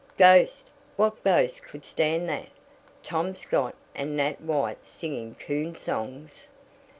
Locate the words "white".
4.41-4.83